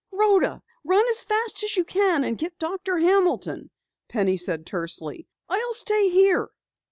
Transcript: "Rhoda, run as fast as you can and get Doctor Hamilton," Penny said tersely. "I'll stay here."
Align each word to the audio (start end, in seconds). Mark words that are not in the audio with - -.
"Rhoda, 0.11 0.63
run 0.83 1.07
as 1.09 1.23
fast 1.23 1.61
as 1.63 1.77
you 1.77 1.83
can 1.83 2.23
and 2.23 2.35
get 2.35 2.57
Doctor 2.57 2.97
Hamilton," 2.97 3.69
Penny 4.09 4.35
said 4.35 4.65
tersely. 4.65 5.27
"I'll 5.47 5.75
stay 5.75 6.09
here." 6.09 6.49